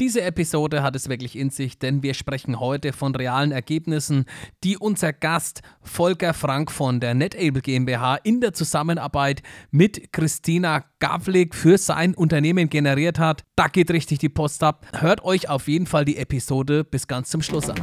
[0.00, 4.24] Diese Episode hat es wirklich in sich, denn wir sprechen heute von realen Ergebnissen,
[4.64, 11.54] die unser Gast Volker Frank von der NetAble GmbH in der Zusammenarbeit mit Christina Gavlik
[11.54, 13.44] für sein Unternehmen generiert hat.
[13.56, 14.86] Da geht richtig die Post ab.
[14.98, 17.82] Hört euch auf jeden Fall die Episode bis ganz zum Schluss an.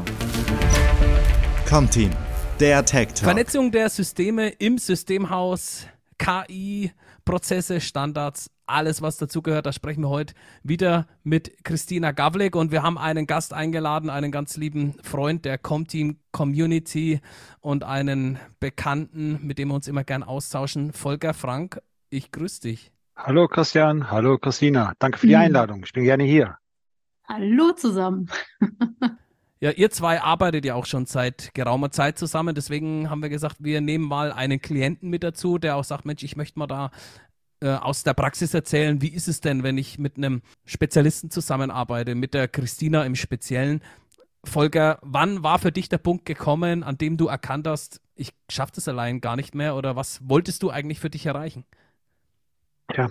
[1.69, 2.09] Comteam,
[2.59, 3.25] der Tech Talk.
[3.25, 5.85] Vernetzung der Systeme im Systemhaus,
[6.17, 6.91] KI,
[7.27, 9.65] Prozesse, Standards, alles, was dazugehört.
[9.65, 10.33] Da sprechen wir heute
[10.63, 15.57] wieder mit Christina Gavlik und wir haben einen Gast eingeladen, einen ganz lieben Freund der
[15.57, 17.19] Comteam Community
[17.59, 21.81] und einen Bekannten, mit dem wir uns immer gern austauschen, Volker Frank.
[22.09, 22.93] Ich grüße dich.
[23.17, 24.93] Hallo Christian, hallo Christina.
[24.97, 25.41] Danke für die mhm.
[25.41, 25.83] Einladung.
[25.83, 26.57] Ich bin gerne hier.
[27.27, 28.29] Hallo zusammen.
[29.59, 32.53] Ja, ihr zwei arbeitet ja auch schon seit geraumer Zeit zusammen.
[32.53, 36.21] Deswegen haben wir gesagt, wir nehmen mal einen Klienten mit dazu, der auch sagt, Mensch,
[36.21, 36.91] ich möchte mal da
[37.61, 42.15] äh, aus der Praxis erzählen, wie ist es denn, wenn ich mit einem Spezialisten zusammenarbeite,
[42.15, 43.81] mit der Christina im Speziellen.
[44.43, 48.73] Volker, wann war für dich der Punkt gekommen, an dem du erkannt hast, ich schaffe
[48.75, 51.65] das allein gar nicht mehr oder was wolltest du eigentlich für dich erreichen?
[52.95, 53.09] Ja,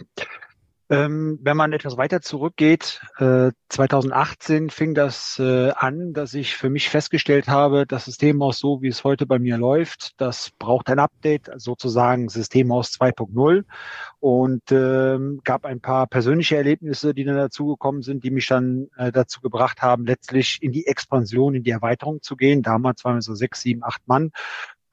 [0.89, 6.71] ähm, wenn man etwas weiter zurückgeht, äh, 2018 fing das äh, an, dass ich für
[6.71, 11.01] mich festgestellt habe, das Systemhaus so, wie es heute bei mir läuft, das braucht ein
[11.01, 13.65] Update, sozusagen Systemhaus 2.0
[14.21, 19.11] und ähm, gab ein paar persönliche Erlebnisse, die dann dazugekommen sind, die mich dann äh,
[19.11, 22.63] dazu gebracht haben, letztlich in die Expansion, in die Erweiterung zu gehen.
[22.63, 24.31] Damals waren wir so sechs, sieben, acht Mann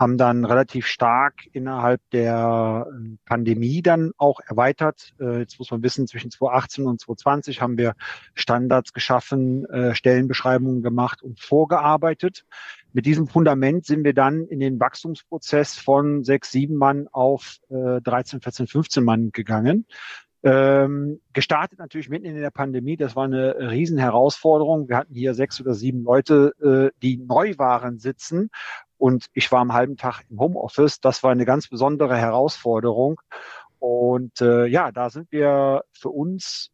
[0.04, 5.14] haben dann relativ stark innerhalb der äh, Pandemie dann auch erweitert.
[5.18, 7.96] Äh, jetzt muss man wissen, zwischen 2018 und 2020 haben wir
[8.36, 12.46] Standards geschaffen, äh, Stellenbeschreibungen gemacht und vorgearbeitet.
[12.92, 18.40] Mit diesem Fundament sind wir dann in den Wachstumsprozess von sechs, sieben Mann auf 13,
[18.40, 19.88] 14, 15 Mann gegangen.
[20.44, 22.98] Ähm, gestartet natürlich mitten in der Pandemie.
[22.98, 24.90] Das war eine Riesenherausforderung.
[24.90, 28.50] Wir hatten hier sechs oder sieben Leute, äh, die neu waren, sitzen
[28.98, 31.02] und ich war am halben Tag im Homeoffice.
[31.02, 33.20] Das war eine ganz besondere Herausforderung.
[33.80, 36.72] Und äh, ja, da sind wir für uns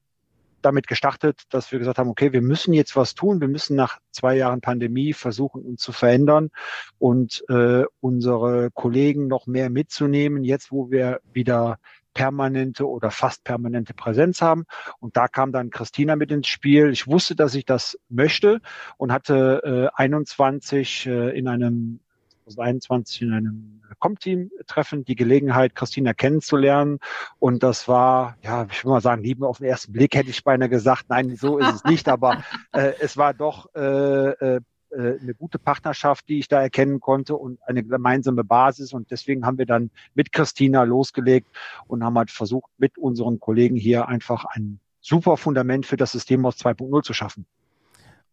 [0.61, 3.41] damit gestartet, dass wir gesagt haben, okay, wir müssen jetzt was tun.
[3.41, 6.51] Wir müssen nach zwei Jahren Pandemie versuchen, uns zu verändern
[6.99, 11.79] und äh, unsere Kollegen noch mehr mitzunehmen, jetzt wo wir wieder
[12.19, 14.65] permanente oder fast permanente Präsenz haben.
[14.99, 16.89] Und da kam dann Christina mit ins Spiel.
[16.89, 18.59] Ich wusste, dass ich das möchte
[18.97, 22.01] und hatte äh, 21 äh, in einem
[22.43, 26.99] 2021 in einem Com-Team-Treffen die Gelegenheit, Christina kennenzulernen.
[27.39, 30.43] Und das war, ja, ich will mal sagen, Liebe auf den ersten Blick hätte ich
[30.43, 31.05] beinahe gesagt.
[31.07, 32.43] Nein, so ist es nicht, aber
[32.73, 37.59] äh, es war doch äh, äh, eine gute Partnerschaft, die ich da erkennen konnte und
[37.67, 38.93] eine gemeinsame Basis.
[38.93, 41.47] Und deswegen haben wir dann mit Christina losgelegt
[41.87, 46.45] und haben halt versucht, mit unseren Kollegen hier einfach ein super Fundament für das System
[46.45, 47.45] aus 2.0 zu schaffen.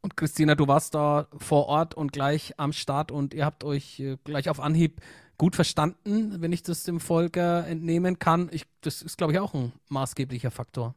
[0.01, 3.99] Und Christina, du warst da vor Ort und gleich am Start und ihr habt euch
[4.01, 5.01] äh, gleich auf Anhieb
[5.39, 8.49] gut verstanden, wenn ich das dem Volker entnehmen kann.
[8.53, 10.95] Ich, das ist, glaube ich, auch ein maßgeblicher Faktor.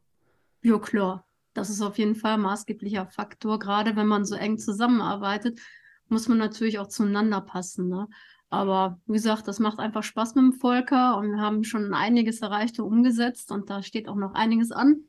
[0.61, 1.25] Ja, klar.
[1.53, 3.59] Das ist auf jeden Fall ein maßgeblicher Faktor.
[3.59, 5.59] Gerade wenn man so eng zusammenarbeitet,
[6.07, 7.87] muss man natürlich auch zueinander passen.
[7.87, 8.07] Ne?
[8.49, 12.41] Aber wie gesagt, das macht einfach Spaß mit dem Volker und wir haben schon einiges
[12.41, 15.03] erreicht und umgesetzt und da steht auch noch einiges an.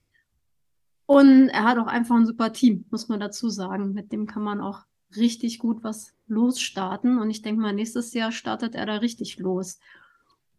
[1.07, 3.93] Und er hat auch einfach ein super Team, muss man dazu sagen.
[3.93, 4.85] Mit dem kann man auch
[5.17, 7.19] richtig gut was losstarten.
[7.19, 9.81] Und ich denke mal, nächstes Jahr startet er da richtig los.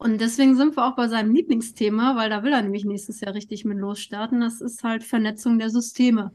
[0.02, 3.36] Und deswegen sind wir auch bei seinem Lieblingsthema, weil da will er nämlich nächstes Jahr
[3.36, 4.42] richtig mit losstarten.
[4.42, 6.32] Das ist halt Vernetzung der Systeme,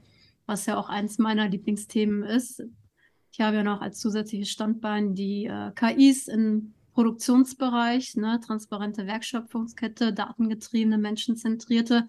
[0.46, 2.62] was ja auch eins meiner Lieblingsthemen ist.
[3.32, 10.12] Ich habe ja noch als zusätzliches Standbein die äh, KIs im Produktionsbereich, ne, transparente Werkschöpfungskette,
[10.12, 12.06] datengetriebene, menschenzentrierte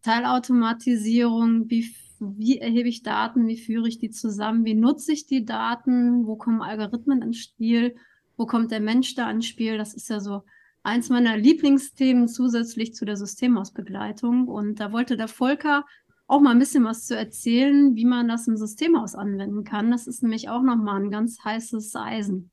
[0.00, 5.44] Teilautomatisierung, wie, wie erhebe ich Daten, wie führe ich die zusammen, wie nutze ich die
[5.44, 7.94] Daten, wo kommen Algorithmen ins Spiel,
[8.38, 9.76] wo kommt der Mensch da ins Spiel.
[9.76, 10.44] Das ist ja so
[10.82, 14.48] eins meiner Lieblingsthemen zusätzlich zu der Systemhausbegleitung.
[14.48, 15.84] Und da wollte der Volker
[16.26, 19.90] auch mal ein bisschen was zu erzählen, wie man das im Systemhaus anwenden kann.
[19.90, 22.50] Das ist nämlich auch nochmal ein ganz heißes Eisen.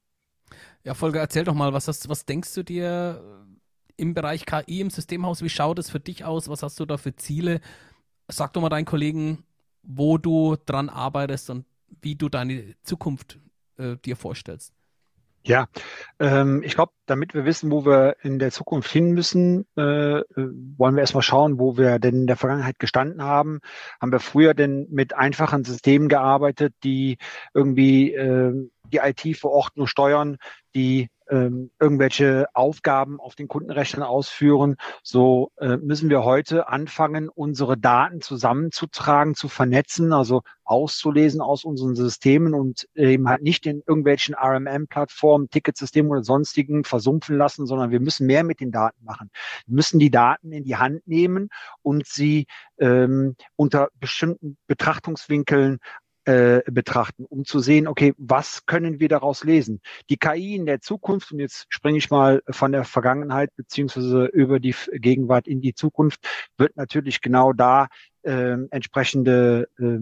[0.84, 3.46] Ja, Volker, erzähl doch mal, was, hast, was denkst du dir,
[3.98, 6.50] im Bereich KI im Systemhaus, wie schaut es für dich aus?
[6.50, 7.62] Was hast du da für Ziele?
[8.28, 9.44] Sag doch mal deinen Kollegen,
[9.84, 11.66] wo du dran arbeitest und
[12.02, 13.40] wie du deine Zukunft
[13.78, 14.74] äh, dir vorstellst.
[15.48, 15.68] Ja,
[16.20, 20.24] ähm, ich glaube, damit wir wissen, wo wir in der Zukunft hin müssen, äh, äh,
[20.36, 23.60] wollen wir erstmal schauen, wo wir denn in der Vergangenheit gestanden haben.
[24.02, 27.20] Haben wir früher denn mit einfachen Systemen gearbeitet, die
[27.54, 28.54] irgendwie äh,
[28.92, 30.38] die IT vor Ort nur steuern,
[30.74, 37.78] die ähm, irgendwelche Aufgaben auf den Kundenrechnern ausführen, so äh, müssen wir heute anfangen, unsere
[37.78, 44.36] Daten zusammenzutragen, zu vernetzen, also auszulesen aus unseren Systemen und eben halt nicht in irgendwelchen
[44.36, 49.30] RMM-Plattformen, Ticketsystemen oder sonstigen versumpfen lassen, sondern wir müssen mehr mit den Daten machen.
[49.68, 51.50] Wir müssen die Daten in die Hand nehmen
[51.84, 52.48] und sie
[52.80, 55.80] ähm, unter bestimmten Betrachtungswinkeln
[56.26, 59.82] äh, betrachten, um zu sehen, okay, was können wir daraus lesen?
[60.10, 64.60] Die KI in der Zukunft, und jetzt springe ich mal von der Vergangenheit beziehungsweise über
[64.60, 66.28] die Gegenwart in die Zukunft,
[66.58, 67.88] wird natürlich genau da
[68.24, 70.00] äh, entsprechende äh,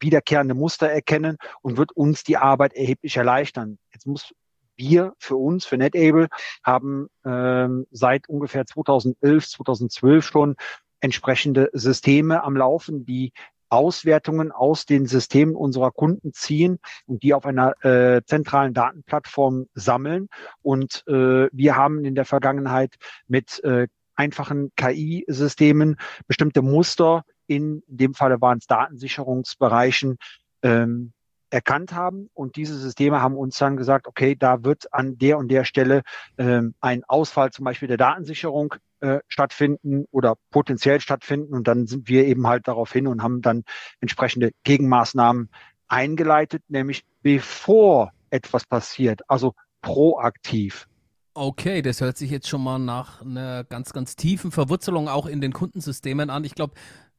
[0.00, 3.78] wiederkehrende Muster erkennen und wird uns die Arbeit erheblich erleichtern.
[3.92, 4.32] Jetzt muss
[4.76, 6.28] wir für uns, für NetAble,
[6.64, 10.56] haben ähm, seit ungefähr 2011, 2012 schon
[11.00, 13.32] entsprechende Systeme am Laufen, die
[13.70, 20.28] Auswertungen aus den Systemen unserer Kunden ziehen und die auf einer äh, zentralen Datenplattform sammeln.
[20.60, 22.96] Und äh, wir haben in der Vergangenheit
[23.28, 23.86] mit äh,
[24.16, 25.96] einfachen KI-Systemen
[26.26, 30.18] bestimmte Muster in, dem Falle waren es Datensicherungsbereichen
[30.62, 31.12] ähm,
[31.50, 32.30] erkannt haben.
[32.34, 36.02] Und diese Systeme haben uns dann gesagt, okay, da wird an der und der Stelle
[36.38, 41.54] ähm, ein Ausfall zum Beispiel der Datensicherung äh, stattfinden oder potenziell stattfinden.
[41.54, 43.64] Und dann sind wir eben halt darauf hin und haben dann
[44.00, 45.50] entsprechende Gegenmaßnahmen
[45.88, 50.86] eingeleitet, nämlich bevor etwas passiert, also proaktiv.
[51.34, 55.40] Okay, das hört sich jetzt schon mal nach einer ganz, ganz tiefen Verwurzelung auch in
[55.40, 56.44] den Kundensystemen an.
[56.44, 56.74] Ich glaube,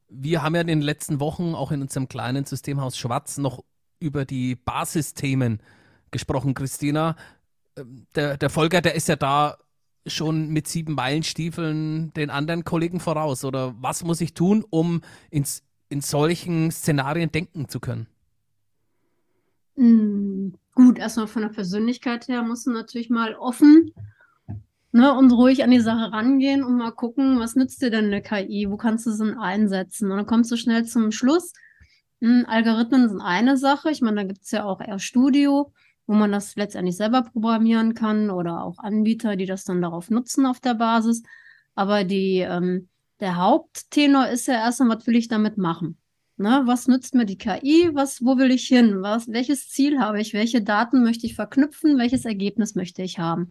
[0.08, 3.64] wir haben ja in den letzten Wochen auch in unserem kleinen Systemhaus Schwarz noch
[4.02, 5.60] über die Basisthemen
[6.10, 7.16] gesprochen, Christina.
[7.76, 9.56] Ähm, der, der Volker, der ist ja da
[10.06, 13.44] schon mit sieben Meilenstiefeln den anderen Kollegen voraus?
[13.44, 15.00] Oder was muss ich tun, um
[15.30, 18.06] ins, in solchen Szenarien denken zu können?
[19.76, 23.92] Mm, gut, erstmal von der Persönlichkeit her musst du natürlich mal offen
[24.92, 28.22] ne, und ruhig an die Sache rangehen und mal gucken, was nützt dir denn eine
[28.22, 28.66] KI?
[28.68, 30.10] Wo kannst du sie einsetzen?
[30.10, 31.52] Und dann kommst du schnell zum Schluss.
[32.22, 33.90] Hm, Algorithmen sind eine Sache.
[33.90, 35.72] Ich meine, da gibt es ja auch eher Studio
[36.06, 40.46] wo man das letztendlich selber programmieren kann oder auch Anbieter, die das dann darauf nutzen
[40.46, 41.22] auf der Basis.
[41.74, 42.88] Aber die, ähm,
[43.20, 45.96] der Haupttenor ist ja erstmal, was will ich damit machen?
[46.36, 46.62] Ne?
[46.64, 47.90] Was nützt mir die KI?
[47.92, 49.00] Was, wo will ich hin?
[49.00, 50.34] Was, welches Ziel habe ich?
[50.34, 51.98] Welche Daten möchte ich verknüpfen?
[51.98, 53.48] Welches Ergebnis möchte ich haben?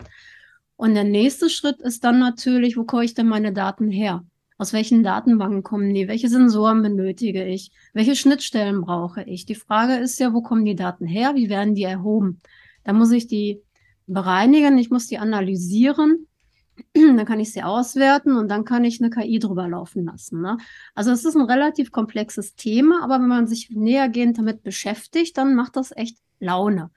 [0.76, 4.26] Und der nächste Schritt ist dann natürlich, wo komme ich denn meine Daten her?
[4.62, 6.08] Aus welchen Datenbanken kommen die?
[6.08, 7.72] Welche Sensoren benötige ich?
[7.94, 9.48] Welche Schnittstellen brauche ich?
[9.48, 11.34] Die Frage ist ja, wo kommen die Daten her?
[11.34, 12.42] Wie werden die erhoben?
[12.84, 13.63] Da muss ich die
[14.06, 16.28] bereinigen, ich muss die analysieren,
[16.94, 20.44] dann kann ich sie auswerten und dann kann ich eine KI drüber laufen lassen.
[20.44, 20.60] Ne?
[20.94, 25.56] Also es ist ein relativ komplexes Thema, aber wenn man sich nähergehend damit beschäftigt, dann
[25.56, 26.92] macht das echt Laune.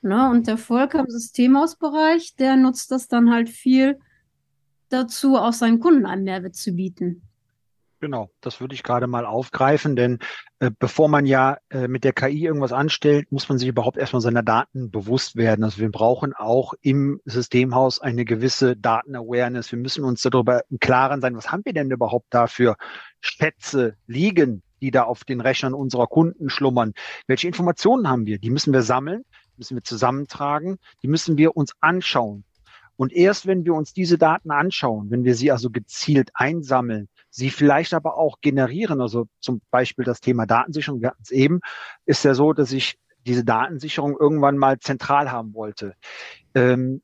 [0.00, 0.30] Ne?
[0.30, 3.98] Und der Volker im Systemhausbereich, der nutzt das dann halt viel
[4.92, 7.22] dazu, auch seinen Kunden einen Mehrwert zu bieten.
[8.02, 10.18] Genau, das würde ich gerade mal aufgreifen, denn
[10.58, 14.20] äh, bevor man ja äh, mit der KI irgendwas anstellt, muss man sich überhaupt erstmal
[14.20, 15.62] seiner Daten bewusst werden.
[15.62, 19.70] Also wir brauchen auch im Systemhaus eine gewisse Datenawareness.
[19.70, 22.74] Wir müssen uns darüber im Klaren sein, was haben wir denn überhaupt da für
[23.20, 26.94] Schätze liegen, die da auf den Rechnern unserer Kunden schlummern?
[27.28, 28.40] Welche Informationen haben wir?
[28.40, 29.22] Die müssen wir sammeln,
[29.56, 32.42] müssen wir zusammentragen, die müssen wir uns anschauen.
[32.96, 37.50] Und erst wenn wir uns diese Daten anschauen, wenn wir sie also gezielt einsammeln, sie
[37.50, 41.60] vielleicht aber auch generieren, also zum Beispiel das Thema Datensicherung, wir hatten es eben,
[42.04, 45.94] ist ja so, dass ich diese Datensicherung irgendwann mal zentral haben wollte.
[46.54, 47.02] Ähm,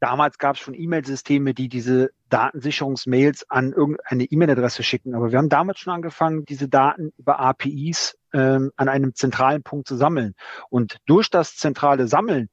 [0.00, 5.14] damals gab es schon E-Mail-Systeme, die diese Datensicherungsmails an irgendeine E-Mail-Adresse schicken.
[5.14, 9.86] Aber wir haben damals schon angefangen, diese Daten über APIs ähm, an einem zentralen Punkt
[9.86, 10.34] zu sammeln.
[10.70, 12.48] Und durch das zentrale Sammeln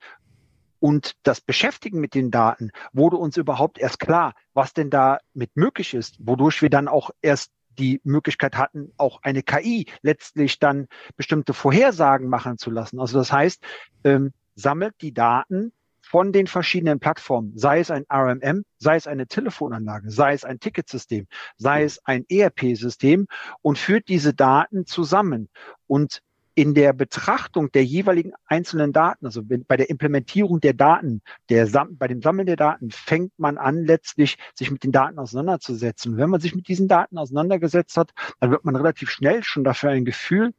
[0.79, 5.55] und das Beschäftigen mit den Daten wurde uns überhaupt erst klar, was denn da mit
[5.55, 10.87] möglich ist, wodurch wir dann auch erst die Möglichkeit hatten, auch eine KI letztlich dann
[11.15, 12.99] bestimmte Vorhersagen machen zu lassen.
[12.99, 13.63] Also das heißt,
[14.03, 15.71] ähm, sammelt die Daten
[16.01, 20.59] von den verschiedenen Plattformen, sei es ein RMM, sei es eine Telefonanlage, sei es ein
[20.59, 23.27] Ticketsystem, sei es ein ERP-System
[23.61, 25.49] und führt diese Daten zusammen.
[25.87, 26.21] Und
[26.59, 32.09] in der Betrachtung der jeweiligen einzelnen Daten, also bei der Implementierung der Daten, der, bei
[32.09, 36.17] dem Sammeln der Daten, fängt man an, letztlich sich mit den Daten auseinanderzusetzen.
[36.17, 38.11] wenn man sich mit diesen Daten auseinandergesetzt hat,
[38.41, 40.53] dann wird man relativ schnell schon dafür ein Gefühl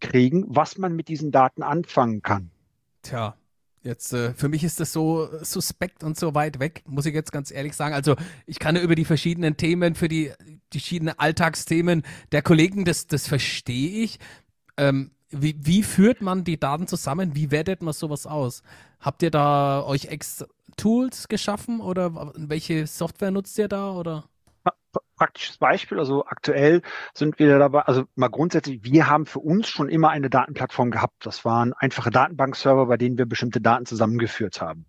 [0.00, 2.50] kriegen, was man mit diesen Daten anfangen kann.
[3.02, 3.36] Tja,
[3.82, 7.30] Jetzt, äh, für mich ist das so suspekt und so weit weg, muss ich jetzt
[7.30, 7.94] ganz ehrlich sagen.
[7.94, 8.16] Also,
[8.46, 10.32] ich kann über die verschiedenen Themen, für die,
[10.72, 12.02] die verschiedenen Alltagsthemen
[12.32, 14.18] der Kollegen, das, das verstehe ich.
[14.78, 17.34] Ähm, wie, wie führt man die Daten zusammen?
[17.34, 18.62] Wie wertet man sowas aus?
[19.00, 24.24] Habt ihr da euch extra Tools geschaffen oder welche Software nutzt ihr da oder?
[25.16, 26.80] Praktisches Beispiel, also aktuell
[27.12, 31.26] sind wir dabei, also mal grundsätzlich, wir haben für uns schon immer eine Datenplattform gehabt.
[31.26, 34.86] Das waren einfache Datenbankserver, bei denen wir bestimmte Daten zusammengeführt haben.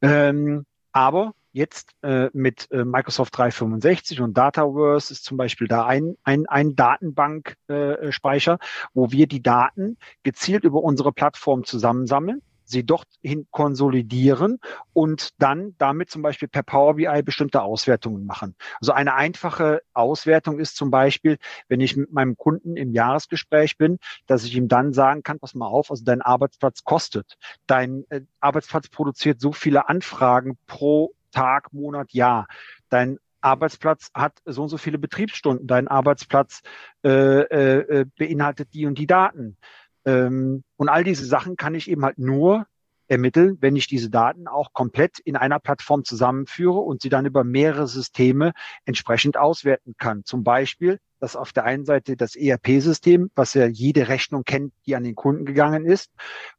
[0.00, 6.16] Ähm, aber jetzt äh, mit äh, Microsoft 365 und Dataverse ist zum Beispiel da ein,
[6.24, 8.58] ein, ein Datenbankspeicher, äh,
[8.94, 14.58] wo wir die Daten gezielt über unsere Plattform zusammensammeln sie dorthin konsolidieren
[14.92, 18.54] und dann damit zum Beispiel per Power BI bestimmte Auswertungen machen.
[18.80, 21.38] Also eine einfache Auswertung ist zum Beispiel,
[21.68, 25.54] wenn ich mit meinem Kunden im Jahresgespräch bin, dass ich ihm dann sagen kann, pass
[25.54, 27.38] mal auf, also dein Arbeitsplatz kostet.
[27.66, 32.46] Dein äh, Arbeitsplatz produziert so viele Anfragen pro Tag, Monat, Jahr.
[32.88, 35.66] Dein Arbeitsplatz hat so und so viele Betriebsstunden.
[35.66, 36.62] Dein Arbeitsplatz
[37.04, 39.56] äh, äh, äh beinhaltet die und die Daten.
[40.04, 42.66] Ähm, und all diese Sachen kann ich eben halt nur
[43.08, 47.42] ermitteln, wenn ich diese Daten auch komplett in einer Plattform zusammenführe und sie dann über
[47.42, 48.52] mehrere Systeme
[48.84, 50.24] entsprechend auswerten kann.
[50.24, 54.94] Zum Beispiel, dass auf der einen Seite das ERP-System, was ja jede Rechnung kennt, die
[54.94, 56.10] an den Kunden gegangen ist,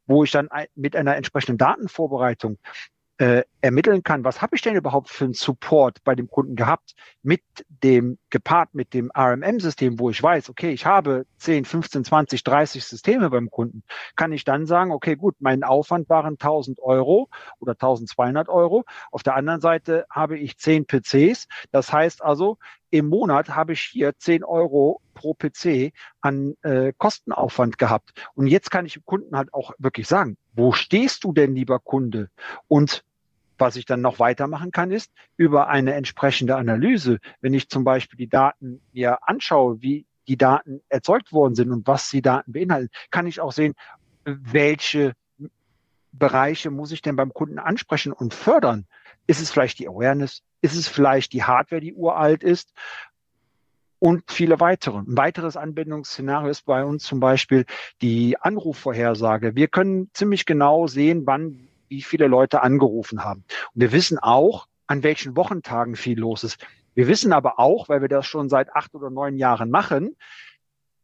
[0.06, 2.58] wo ich dann mit einer entsprechenden Datenvorbereitung
[3.20, 6.94] äh, ermitteln kann, was habe ich denn überhaupt für einen Support bei dem Kunden gehabt,
[7.22, 12.42] mit dem, gepaart mit dem RMM-System, wo ich weiß, okay, ich habe 10, 15, 20,
[12.42, 13.82] 30 Systeme beim Kunden,
[14.16, 18.84] kann ich dann sagen, okay, gut, mein Aufwand waren 1000 Euro oder 1200 Euro.
[19.10, 21.46] Auf der anderen Seite habe ich 10 PCs.
[21.72, 22.56] Das heißt also,
[22.88, 28.12] im Monat habe ich hier 10 Euro pro PC an äh, Kostenaufwand gehabt.
[28.34, 31.78] Und jetzt kann ich dem Kunden halt auch wirklich sagen, wo stehst du denn, lieber
[31.78, 32.30] Kunde?
[32.66, 33.04] Und
[33.60, 38.16] was ich dann noch weitermachen kann, ist über eine entsprechende Analyse, wenn ich zum Beispiel
[38.16, 42.90] die Daten mir anschaue, wie die Daten erzeugt worden sind und was die Daten beinhalten,
[43.10, 43.74] kann ich auch sehen,
[44.24, 45.14] welche
[46.12, 48.86] Bereiche muss ich denn beim Kunden ansprechen und fördern?
[49.26, 50.42] Ist es vielleicht die Awareness?
[50.60, 52.72] Ist es vielleicht die Hardware, die uralt ist?
[53.98, 54.98] Und viele weitere.
[54.98, 57.66] Ein weiteres Anwendungsszenario ist bei uns zum Beispiel
[58.00, 59.54] die Anrufvorhersage.
[59.54, 63.44] Wir können ziemlich genau sehen, wann wie viele Leute angerufen haben.
[63.74, 66.64] Und wir wissen auch, an welchen Wochentagen viel los ist.
[66.94, 70.16] Wir wissen aber auch, weil wir das schon seit acht oder neun Jahren machen,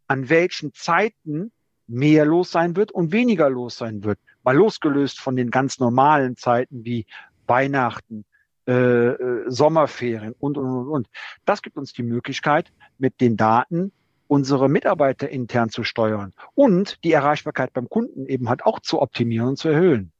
[0.08, 1.52] an welchen Zeiten
[1.86, 4.18] mehr los sein wird und weniger los sein wird.
[4.42, 7.06] Mal losgelöst von den ganz normalen Zeiten wie
[7.46, 8.24] Weihnachten,
[8.66, 11.08] äh, äh Sommerferien und, und, und, und.
[11.44, 13.92] Das gibt uns die Möglichkeit, mit den Daten
[14.28, 19.50] unsere Mitarbeiter intern zu steuern und die Erreichbarkeit beim Kunden eben halt auch zu optimieren
[19.50, 20.12] und zu erhöhen.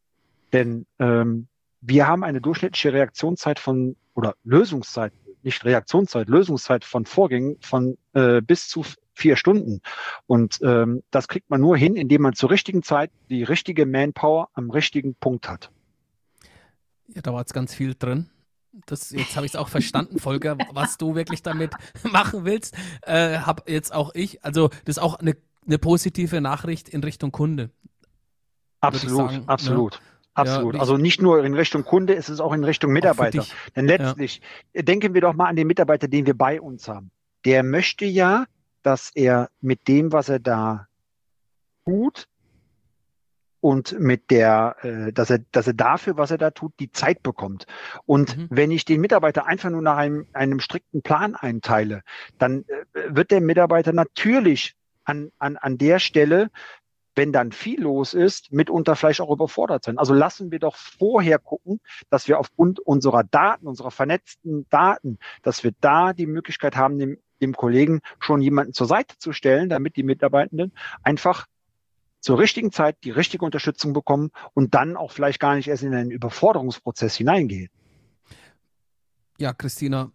[0.52, 1.48] Denn ähm,
[1.80, 5.12] wir haben eine durchschnittliche Reaktionszeit von oder Lösungszeit,
[5.42, 9.80] nicht Reaktionszeit, Lösungszeit von Vorgängen von äh, bis zu vier Stunden.
[10.26, 14.48] Und ähm, das kriegt man nur hin, indem man zur richtigen Zeit die richtige Manpower
[14.52, 15.70] am richtigen Punkt hat.
[17.08, 18.28] Ja, da war jetzt ganz viel drin.
[18.84, 21.72] Das, jetzt habe ich es auch verstanden, Volker, was du wirklich damit
[22.02, 22.76] machen willst.
[23.02, 24.44] Äh, hab jetzt auch ich.
[24.44, 25.36] Also, das ist auch eine,
[25.66, 27.70] eine positive Nachricht in Richtung Kunde.
[28.80, 29.48] Absolut, sagen, ne?
[29.48, 29.92] absolut.
[29.92, 29.98] Ne?
[30.36, 30.74] Absolut.
[30.74, 33.44] Ja, also nicht nur in Richtung Kunde, es ist auch in Richtung Mitarbeiter.
[33.74, 34.40] Denn letztlich
[34.74, 34.82] ja.
[34.82, 37.10] denken wir doch mal an den Mitarbeiter, den wir bei uns haben.
[37.44, 38.44] Der möchte ja,
[38.82, 40.88] dass er mit dem, was er da
[41.84, 42.28] tut,
[43.66, 47.24] und mit der, äh, dass er, dass er dafür, was er da tut, die Zeit
[47.24, 47.66] bekommt.
[48.04, 48.46] Und mhm.
[48.48, 52.02] wenn ich den Mitarbeiter einfach nur nach einem, einem strikten Plan einteile,
[52.38, 56.50] dann äh, wird der Mitarbeiter natürlich an, an, an der Stelle
[57.16, 59.98] wenn dann viel los ist, mitunter vielleicht auch überfordert sein.
[59.98, 61.80] Also lassen wir doch vorher gucken,
[62.10, 67.18] dass wir aufgrund unserer Daten, unserer vernetzten Daten, dass wir da die Möglichkeit haben, dem,
[67.40, 71.46] dem Kollegen schon jemanden zur Seite zu stellen, damit die Mitarbeitenden einfach
[72.20, 75.94] zur richtigen Zeit die richtige Unterstützung bekommen und dann auch vielleicht gar nicht erst in
[75.94, 77.70] einen Überforderungsprozess hineingehen.
[79.38, 80.10] Ja, Christina,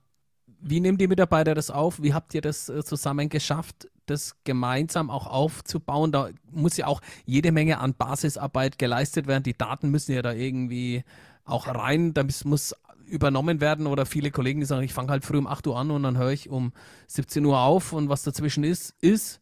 [0.46, 2.02] wie nehmen die Mitarbeiter das auf?
[2.02, 6.12] Wie habt ihr das äh, zusammen geschafft, das gemeinsam auch aufzubauen?
[6.12, 9.44] Da muss ja auch jede Menge an Basisarbeit geleistet werden.
[9.44, 11.04] Die Daten müssen ja da irgendwie
[11.46, 12.14] auch rein.
[12.14, 12.76] Da muss
[13.06, 15.92] übernommen werden oder viele Kollegen, die sagen, ich fange halt früh um 8 Uhr an
[15.92, 16.72] und dann höre ich um
[17.08, 19.42] 17 Uhr auf und was dazwischen ist, ist.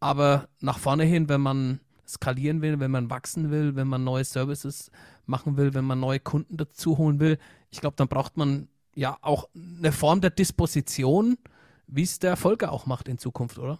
[0.00, 4.24] Aber nach vorne hin, wenn man skalieren will, wenn man wachsen will, wenn man neue
[4.24, 4.90] Services
[5.26, 7.38] machen will, wenn man neue Kunden dazu holen will,
[7.70, 11.36] ich glaube, dann braucht man ja auch eine Form der Disposition,
[11.86, 13.78] wie es der Volker auch macht in Zukunft, oder?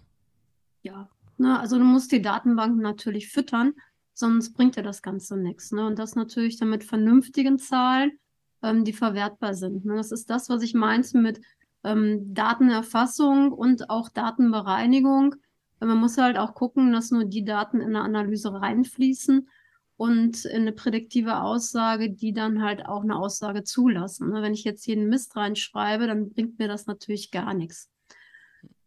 [0.83, 3.75] Ja, ne, also du musst die Datenbanken natürlich füttern,
[4.15, 5.73] sonst bringt dir das Ganze nichts.
[5.73, 5.87] Ne?
[5.87, 8.19] Und das natürlich dann mit vernünftigen Zahlen,
[8.63, 9.85] ähm, die verwertbar sind.
[9.85, 9.97] Ne?
[9.97, 11.41] Das ist das, was ich meinte mit
[11.85, 15.37] ähm, Datenerfassung und auch Datenbereinigung.
[15.81, 19.49] Man muss halt auch gucken, dass nur die Daten in eine Analyse reinfließen
[19.97, 24.31] und in eine prädiktive Aussage, die dann halt auch eine Aussage zulassen.
[24.31, 24.43] Ne?
[24.43, 27.89] Wenn ich jetzt jeden Mist reinschreibe, dann bringt mir das natürlich gar nichts.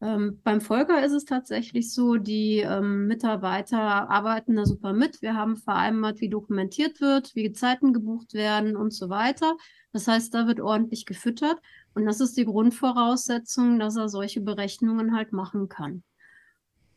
[0.03, 5.21] Ähm, beim Volker ist es tatsächlich so, die ähm, Mitarbeiter arbeiten da super mit.
[5.21, 9.55] Wir haben vereinbart, wie dokumentiert wird, wie Zeiten gebucht werden und so weiter.
[9.93, 11.57] Das heißt, da wird ordentlich gefüttert
[11.93, 16.03] und das ist die Grundvoraussetzung, dass er solche Berechnungen halt machen kann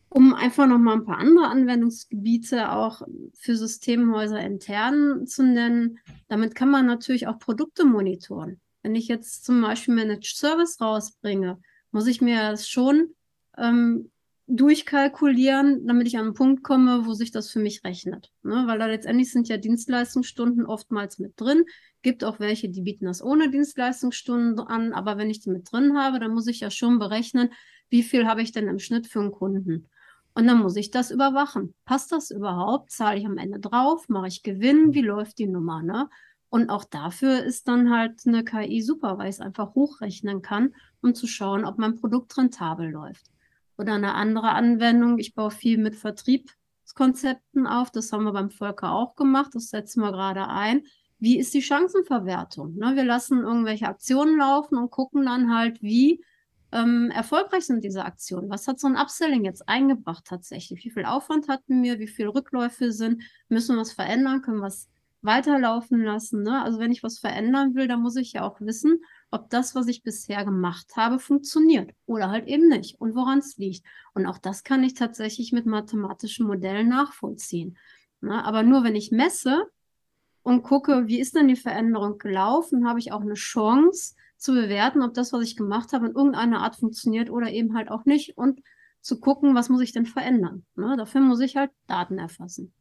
[0.09, 3.03] um einfach noch mal ein paar andere Anwendungsgebiete auch
[3.35, 5.99] für Systemhäuser intern zu nennen.
[6.29, 8.59] Damit kann man natürlich auch Produkte monitoren.
[8.83, 11.59] Wenn ich jetzt zum Beispiel Managed Service rausbringe,
[11.97, 13.15] muss ich mir das schon
[13.57, 14.11] ähm,
[14.49, 18.31] durchkalkulieren, damit ich an einen Punkt komme, wo sich das für mich rechnet.
[18.43, 18.65] Ne?
[18.67, 21.65] Weil da letztendlich sind ja Dienstleistungsstunden oftmals mit drin.
[22.03, 24.93] Gibt auch welche, die bieten das ohne Dienstleistungsstunden an.
[24.93, 27.49] Aber wenn ich die mit drin habe, dann muss ich ja schon berechnen,
[27.89, 29.89] wie viel habe ich denn im Schnitt für einen Kunden.
[30.35, 31.73] Und dann muss ich das überwachen.
[31.87, 32.91] Passt das überhaupt?
[32.91, 34.11] Zahle ich am Ende drauf?
[34.11, 34.93] Mache ich Gewinn?
[34.93, 35.83] Wie läuft die Nummer?
[35.83, 36.11] Ne?
[36.49, 40.75] Und auch dafür ist dann halt eine KI super, weil ich es einfach hochrechnen kann,
[41.03, 43.27] um zu schauen, ob mein Produkt rentabel läuft.
[43.79, 47.91] Oder eine andere Anwendung, ich baue viel mit Vertriebskonzepten auf.
[47.91, 49.55] Das haben wir beim Volker auch gemacht.
[49.55, 50.83] Das setzen wir gerade ein.
[51.19, 52.77] Wie ist die Chancenverwertung?
[52.77, 52.95] Ne?
[52.95, 56.23] Wir lassen irgendwelche Aktionen laufen und gucken dann halt, wie
[56.73, 58.51] ähm, erfolgreich sind diese Aktionen?
[58.51, 60.85] Was hat so ein Upselling jetzt eingebracht tatsächlich?
[60.85, 61.99] Wie viel Aufwand hatten wir?
[61.99, 63.23] Wie viele Rückläufe sind?
[63.49, 64.43] Müssen wir was verändern?
[64.43, 64.89] Können wir was
[65.27, 66.43] weiterlaufen lassen?
[66.43, 66.63] Ne?
[66.63, 69.89] Also wenn ich was verändern will, dann muss ich ja auch wissen, ob das, was
[69.89, 73.85] ich bisher gemacht habe, funktioniert oder halt eben nicht und woran es liegt.
[74.15, 77.77] Und auch das kann ich tatsächlich mit mathematischen Modellen nachvollziehen.
[78.21, 78.45] Ne?
[78.45, 79.65] Aber nur wenn ich messe
[80.43, 85.03] und gucke, wie ist denn die Veränderung gelaufen, habe ich auch eine Chance, zu bewerten,
[85.03, 88.37] ob das, was ich gemacht habe, in irgendeiner Art funktioniert oder eben halt auch nicht
[88.37, 88.61] und
[89.01, 90.65] zu gucken, was muss ich denn verändern.
[90.75, 90.97] Ne?
[90.97, 92.73] Dafür muss ich halt Daten erfassen.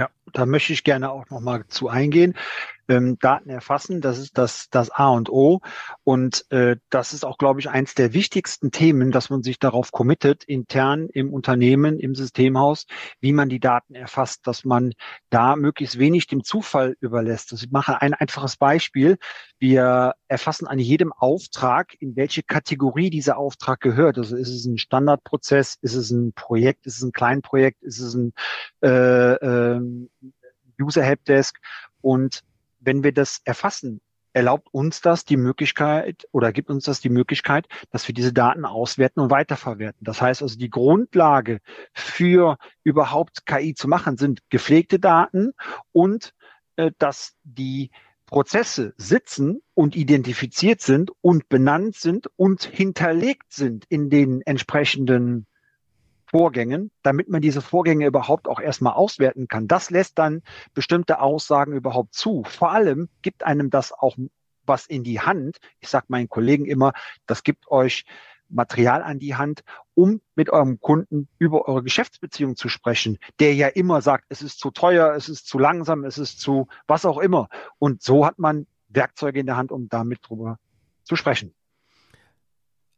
[0.00, 2.34] Ja, da möchte ich gerne auch noch mal zu eingehen
[2.90, 4.00] ähm, Daten erfassen.
[4.00, 5.60] Das ist das, das A und O.
[6.04, 9.92] Und äh, das ist auch, glaube ich, eins der wichtigsten Themen, dass man sich darauf
[9.92, 12.86] committet, intern im Unternehmen, im Systemhaus,
[13.20, 14.92] wie man die Daten erfasst, dass man
[15.30, 17.52] da möglichst wenig dem Zufall überlässt.
[17.52, 19.18] Also ich mache ein einfaches Beispiel.
[19.60, 24.18] Wir erfassen an jedem Auftrag, in welche Kategorie dieser Auftrag gehört.
[24.18, 28.14] Also ist es ein Standardprozess, ist es ein Projekt, ist es ein Kleinprojekt, ist es
[28.14, 28.32] ein
[28.82, 29.80] äh, äh,
[30.80, 31.56] User Helpdesk
[32.00, 32.42] und
[32.80, 34.00] wenn wir das erfassen,
[34.32, 38.64] erlaubt uns das die Möglichkeit oder gibt uns das die Möglichkeit, dass wir diese Daten
[38.64, 40.04] auswerten und weiterverwerten.
[40.04, 41.60] Das heißt also, die Grundlage
[41.92, 45.52] für überhaupt KI zu machen sind gepflegte Daten
[45.92, 46.32] und
[46.76, 47.90] äh, dass die
[48.26, 55.46] Prozesse sitzen und identifiziert sind und benannt sind und hinterlegt sind in den entsprechenden
[56.30, 59.66] Vorgängen, damit man diese Vorgänge überhaupt auch erstmal auswerten kann.
[59.66, 60.42] Das lässt dann
[60.74, 62.44] bestimmte Aussagen überhaupt zu.
[62.44, 64.16] Vor allem gibt einem das auch
[64.64, 65.58] was in die Hand.
[65.80, 66.92] Ich sage meinen Kollegen immer,
[67.26, 68.04] das gibt euch
[68.48, 69.62] Material an die Hand,
[69.94, 74.58] um mit eurem Kunden über eure Geschäftsbeziehung zu sprechen, der ja immer sagt, es ist
[74.58, 77.48] zu teuer, es ist zu langsam, es ist zu was auch immer.
[77.78, 80.58] Und so hat man Werkzeuge in der Hand, um damit drüber
[81.04, 81.54] zu sprechen.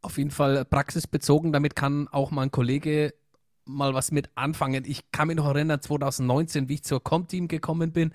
[0.01, 3.13] Auf jeden Fall praxisbezogen, damit kann auch mein Kollege
[3.65, 4.83] mal was mit anfangen.
[4.85, 8.13] Ich kann mich noch erinnern, 2019, wie ich zur Comteam gekommen bin,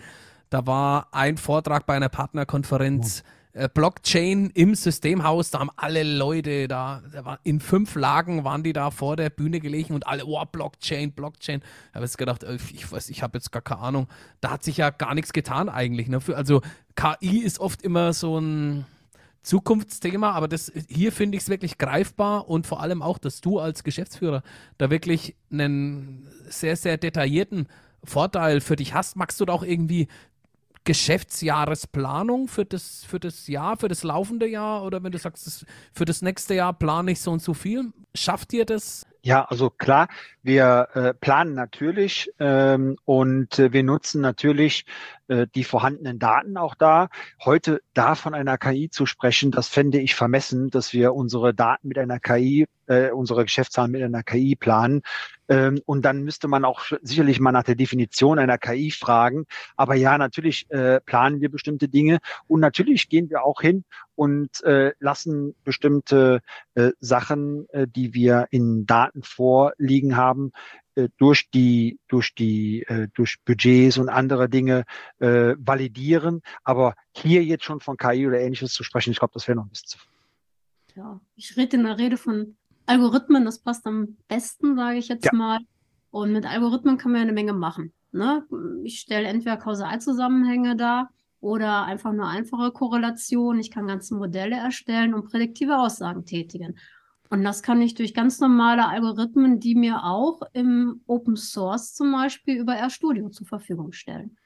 [0.50, 3.22] da war ein Vortrag bei einer Partnerkonferenz.
[3.26, 3.32] Oh.
[3.74, 8.90] Blockchain im Systemhaus, da haben alle Leute da, war, in fünf Lagen waren die da
[8.90, 11.60] vor der Bühne gelegen und alle, oh, Blockchain, Blockchain.
[11.88, 14.08] Ich habe jetzt gedacht, äh, ich weiß, ich habe jetzt gar keine Ahnung.
[14.40, 16.08] Da hat sich ja gar nichts getan eigentlich.
[16.08, 16.20] Ne?
[16.34, 16.60] Also
[16.94, 18.86] KI ist oft immer so ein,
[19.42, 23.58] Zukunftsthema, aber das hier finde ich es wirklich greifbar und vor allem auch, dass du
[23.58, 24.42] als Geschäftsführer
[24.76, 27.68] da wirklich einen sehr, sehr detaillierten
[28.04, 29.16] Vorteil für dich hast.
[29.16, 30.08] Magst du da auch irgendwie
[30.84, 36.04] Geschäftsjahresplanung für das, für das Jahr, für das laufende Jahr oder wenn du sagst, für
[36.04, 37.92] das nächste Jahr plane ich so und so viel?
[38.14, 39.04] Schafft dir das?
[39.22, 40.08] Ja, also klar,
[40.42, 44.86] wir äh, planen natürlich ähm, und äh, wir nutzen natürlich
[45.28, 47.08] äh, die vorhandenen Daten auch da.
[47.44, 51.88] Heute da von einer KI zu sprechen, das fände ich vermessen, dass wir unsere Daten
[51.88, 55.02] mit einer KI, äh, unsere Geschäftszahlen mit einer KI planen.
[55.48, 59.46] Ähm, und dann müsste man auch sicherlich mal nach der Definition einer KI fragen.
[59.76, 64.62] Aber ja, natürlich äh, planen wir bestimmte Dinge und natürlich gehen wir auch hin und
[64.64, 66.40] äh, lassen bestimmte
[66.74, 70.52] äh, Sachen, äh, die wir in Daten vorliegen haben,
[71.18, 74.84] durch die durch die äh, durch Budgets und andere Dinge
[75.20, 76.42] äh, validieren.
[76.64, 79.64] Aber hier jetzt schon von KI oder ähnliches zu sprechen, ich glaube, das wäre noch
[79.66, 79.98] ein bisschen zu
[80.98, 82.56] ja, ich rede in der Rede von
[82.86, 85.32] Algorithmen, das passt am besten, sage ich jetzt Ja.
[85.32, 85.58] mal.
[86.10, 87.92] Und mit Algorithmen kann man ja eine Menge machen.
[88.12, 88.44] Ne?
[88.82, 93.60] Ich stelle entweder Kausalzusammenhänge dar oder einfach nur einfache Korrelationen.
[93.60, 96.78] Ich kann ganze Modelle erstellen und prädiktive Aussagen tätigen.
[97.30, 102.12] Und das kann ich durch ganz normale Algorithmen, die mir auch im Open Source zum
[102.12, 104.36] Beispiel über RStudio zur Verfügung stellen.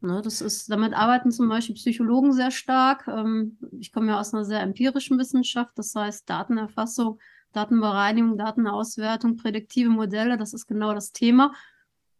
[0.00, 3.08] Ne, das ist, damit arbeiten zum Beispiel Psychologen sehr stark.
[3.08, 7.18] Ähm, ich komme ja aus einer sehr empirischen Wissenschaft, das heißt Datenerfassung,
[7.52, 11.52] Datenbereinigung, Datenauswertung, prädiktive Modelle, das ist genau das Thema.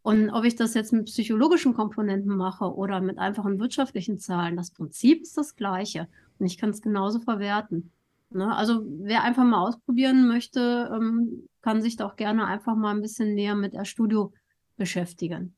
[0.00, 4.70] Und ob ich das jetzt mit psychologischen Komponenten mache oder mit einfachen wirtschaftlichen Zahlen, das
[4.70, 6.08] Prinzip ist das gleiche.
[6.38, 7.90] Und ich kann es genauso verwerten.
[8.34, 8.54] Ne?
[8.54, 13.02] Also wer einfach mal ausprobieren möchte, ähm, kann sich da auch gerne einfach mal ein
[13.02, 14.32] bisschen näher mit RStudio
[14.76, 15.54] beschäftigen.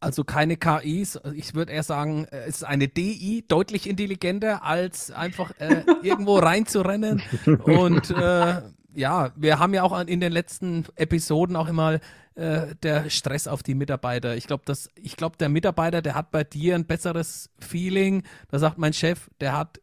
[0.00, 1.18] Also keine KIs.
[1.34, 6.36] Ich würde eher sagen, äh, es ist eine DI, deutlich intelligenter, als einfach äh, irgendwo
[6.36, 7.22] reinzurennen.
[7.64, 8.60] Und äh,
[8.94, 12.00] ja, wir haben ja auch in den letzten Episoden auch immer
[12.34, 14.36] äh, der Stress auf die Mitarbeiter.
[14.36, 18.24] Ich glaube, dass ich glaube, der Mitarbeiter, der hat bei dir ein besseres Feeling.
[18.48, 19.80] Da sagt mein Chef, der hat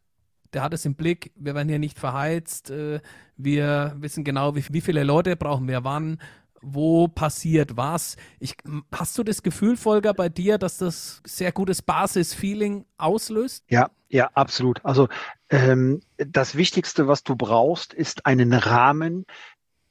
[0.54, 3.00] der hat es im Blick, wir werden hier nicht verheizt, äh,
[3.38, 6.20] wir wissen genau, wie, viele Leute brauchen wir wann,
[6.62, 8.18] wo passiert was.
[8.40, 8.56] Ich,
[8.92, 13.64] hast du das Gefühl, Volker, bei dir, dass das sehr gutes Basis-Feeling auslöst?
[13.70, 14.84] Ja, ja, absolut.
[14.86, 15.08] Also
[15.50, 19.26] ähm, das Wichtigste, was du brauchst, ist einen Rahmen,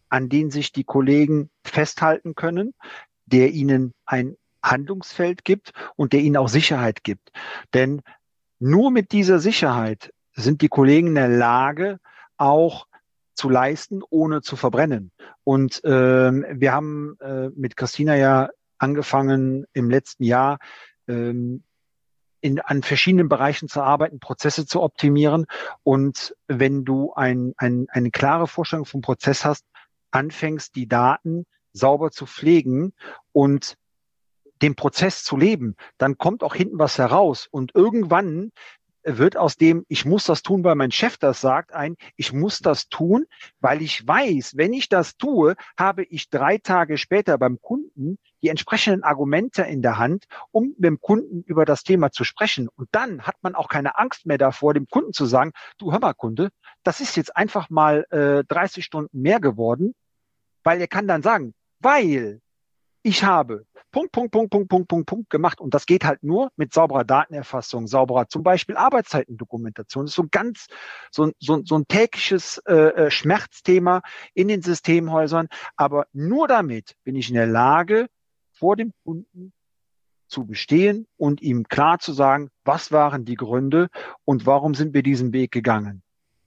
[0.08, 2.74] an den sich die Kollegen festhalten können,
[3.26, 7.30] der ihnen ein Handlungsfeld gibt und der ihnen auch Sicherheit gibt.
[7.72, 8.02] Denn
[8.58, 11.98] nur mit dieser Sicherheit sind die Kollegen in der Lage,
[12.36, 12.86] auch
[13.34, 15.12] zu leisten, ohne zu verbrennen.
[15.44, 20.58] Und ähm, wir haben äh, mit Christina ja angefangen im letzten Jahr
[21.08, 21.62] ähm,
[22.40, 25.46] in, an verschiedenen Bereichen zu arbeiten, Prozesse zu optimieren.
[25.82, 29.64] Und wenn du ein, ein, eine klare Vorstellung vom Prozess hast,
[30.10, 32.92] anfängst, die Daten sauber zu pflegen
[33.32, 33.76] und
[34.62, 37.48] den Prozess zu leben, dann kommt auch hinten was heraus.
[37.50, 38.52] Und irgendwann
[39.02, 42.60] wird aus dem, ich muss das tun, weil mein Chef das sagt, ein, ich muss
[42.60, 43.26] das tun,
[43.60, 48.48] weil ich weiß, wenn ich das tue, habe ich drei Tage später beim Kunden die
[48.48, 52.68] entsprechenden Argumente in der Hand, um mit dem Kunden über das Thema zu sprechen.
[52.74, 56.00] Und dann hat man auch keine Angst mehr davor, dem Kunden zu sagen, du hör
[56.00, 56.50] mal, Kunde,
[56.82, 59.94] das ist jetzt einfach mal äh, 30 Stunden mehr geworden,
[60.62, 62.40] weil er kann dann sagen, weil
[63.02, 65.60] ich habe Punkt, Punkt, Punkt, Punkt, Punkt, Punkt, Punkt gemacht.
[65.60, 70.04] Und das geht halt nur mit sauberer Datenerfassung, sauberer zum Beispiel Arbeitszeitendokumentation.
[70.04, 70.66] Das ist so ein ganz,
[71.10, 74.02] so, so, so ein tägliches äh, Schmerzthema
[74.34, 75.48] in den Systemhäusern.
[75.76, 78.08] Aber nur damit bin ich in der Lage,
[78.52, 79.52] vor dem Kunden
[80.28, 83.88] zu bestehen und ihm klar zu sagen, was waren die Gründe
[84.24, 86.02] und warum sind wir diesen Weg gegangen.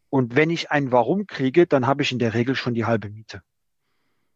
[0.10, 3.10] Und wenn ich ein Warum kriege, dann habe ich in der Regel schon die halbe
[3.10, 3.42] Miete.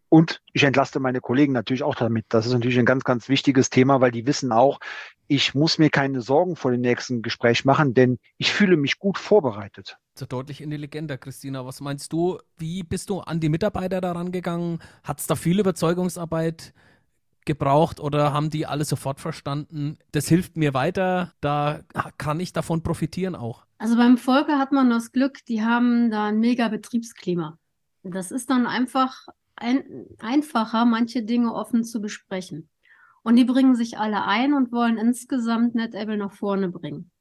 [0.09, 2.25] Und ich entlaste meine Kollegen natürlich auch damit.
[2.29, 4.79] Das ist natürlich ein ganz, ganz wichtiges Thema, weil die wissen auch,
[5.27, 9.17] ich muss mir keine Sorgen vor dem nächsten Gespräch machen, denn ich fühle mich gut
[9.17, 9.97] vorbereitet.
[10.15, 11.65] So deutlich intelligenter, Christina.
[11.65, 12.39] Was meinst du?
[12.57, 14.79] Wie bist du an die Mitarbeiter daran gegangen?
[15.03, 16.73] Hat es da viel Überzeugungsarbeit
[17.43, 19.97] gebraucht oder haben die alle sofort verstanden?
[20.11, 21.81] Das hilft mir weiter, da
[22.17, 23.65] kann ich davon profitieren auch.
[23.77, 27.57] Also beim Volker hat man das Glück, die haben da ein mega Betriebsklima.
[28.03, 32.69] Das ist dann einfach ein, einfacher, manche Dinge offen zu besprechen.
[33.23, 37.11] Und die bringen sich alle ein und wollen insgesamt NetAble nach vorne bringen.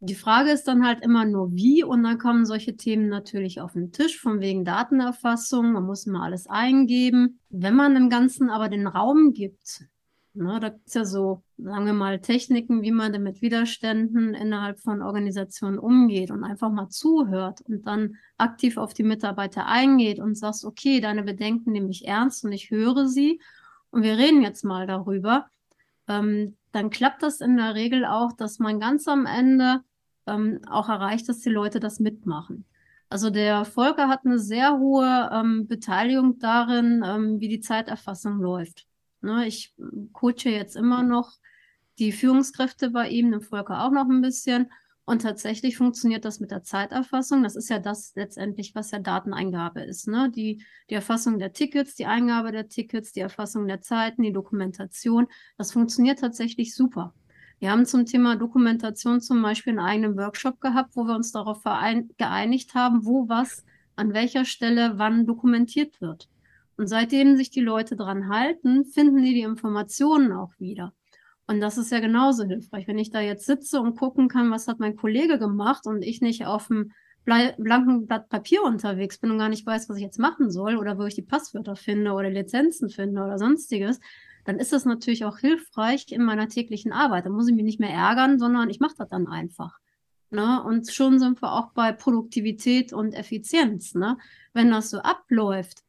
[0.00, 3.72] Die Frage ist dann halt immer nur wie und dann kommen solche Themen natürlich auf
[3.72, 7.40] den Tisch, von wegen Datenerfassung, man muss immer alles eingeben.
[7.48, 9.88] Wenn man dem Ganzen aber den Raum gibt,
[10.38, 14.80] ne, da gibt es ja so, sagen wir mal, Techniken, wie man mit Widerständen innerhalb
[14.80, 20.36] von Organisationen umgeht und einfach mal zuhört und dann aktiv auf die Mitarbeiter eingeht und
[20.36, 23.40] sagst, okay, deine Bedenken nehme ich ernst und ich höre sie
[23.90, 25.46] und wir reden jetzt mal darüber,
[26.08, 29.82] ähm, dann klappt das in der Regel auch, dass man ganz am Ende
[30.26, 32.64] ähm, auch erreicht, dass die Leute das mitmachen.
[33.10, 38.87] Also der Volker hat eine sehr hohe ähm, Beteiligung darin, ähm, wie die Zeiterfassung läuft.
[39.20, 39.74] Ne, ich
[40.12, 41.32] coache jetzt immer noch
[41.98, 44.70] die Führungskräfte bei ihm, den Volker auch noch ein bisschen.
[45.04, 47.42] Und tatsächlich funktioniert das mit der Zeiterfassung.
[47.42, 50.06] Das ist ja das letztendlich, was ja Dateneingabe ist.
[50.06, 50.30] Ne?
[50.30, 55.26] Die, die Erfassung der Tickets, die Eingabe der Tickets, die Erfassung der Zeiten, die Dokumentation.
[55.56, 57.14] Das funktioniert tatsächlich super.
[57.58, 61.64] Wir haben zum Thema Dokumentation zum Beispiel einen eigenen Workshop gehabt, wo wir uns darauf
[61.64, 63.64] geeinigt haben, wo was
[63.96, 66.28] an welcher Stelle wann dokumentiert wird.
[66.78, 70.94] Und seitdem sich die Leute dran halten, finden die die Informationen auch wieder.
[71.48, 72.86] Und das ist ja genauso hilfreich.
[72.86, 76.20] Wenn ich da jetzt sitze und gucken kann, was hat mein Kollege gemacht und ich
[76.20, 76.92] nicht auf dem
[77.24, 80.98] blanken Blatt Papier unterwegs bin und gar nicht weiß, was ich jetzt machen soll oder
[80.98, 83.98] wo ich die Passwörter finde oder Lizenzen finde oder sonstiges,
[84.44, 87.26] dann ist das natürlich auch hilfreich in meiner täglichen Arbeit.
[87.26, 89.78] Da muss ich mich nicht mehr ärgern, sondern ich mache das dann einfach.
[90.30, 90.62] Ne?
[90.62, 93.94] Und schon sind wir auch bei Produktivität und Effizienz.
[93.94, 94.16] Ne?
[94.52, 95.82] Wenn das so abläuft,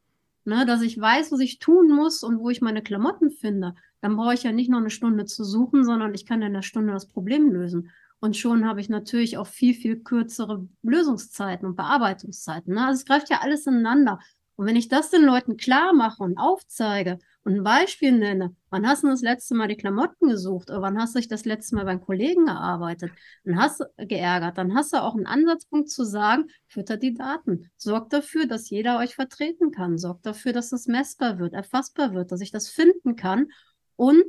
[0.44, 4.16] ne, dass ich weiß, was ich tun muss und wo ich meine Klamotten finde, dann
[4.16, 6.92] brauche ich ja nicht noch eine Stunde zu suchen, sondern ich kann in einer Stunde
[6.92, 7.90] das Problem lösen.
[8.20, 12.74] Und schon habe ich natürlich auch viel, viel kürzere Lösungszeiten und Bearbeitungszeiten.
[12.74, 12.84] Ne?
[12.84, 14.18] Also es greift ja alles ineinander.
[14.56, 18.86] Und wenn ich das den Leuten klar mache und aufzeige und ein Beispiel nenne, wann
[18.86, 21.74] hast du das letzte Mal die Klamotten gesucht oder wann hast du dich das letzte
[21.74, 23.12] Mal beim Kollegen gearbeitet,
[23.44, 27.70] dann hast du geärgert, dann hast du auch einen Ansatzpunkt zu sagen, füttert die Daten.
[27.76, 29.96] Sorgt dafür, dass jeder euch vertreten kann.
[29.96, 33.48] Sorgt dafür, dass es messbar wird, erfassbar wird, dass ich das finden kann
[33.96, 34.24] und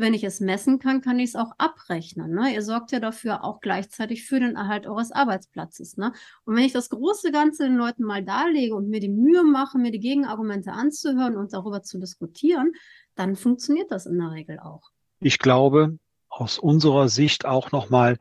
[0.00, 2.32] wenn ich es messen kann, kann ich es auch abrechnen.
[2.32, 2.54] Ne?
[2.54, 5.96] Ihr sorgt ja dafür auch gleichzeitig für den Erhalt eures Arbeitsplatzes.
[5.96, 6.12] Ne?
[6.44, 9.78] Und wenn ich das große Ganze den Leuten mal darlege und mir die Mühe mache,
[9.78, 12.72] mir die Gegenargumente anzuhören und darüber zu diskutieren,
[13.14, 14.90] dann funktioniert das in der Regel auch.
[15.20, 18.16] Ich glaube, aus unserer Sicht auch nochmal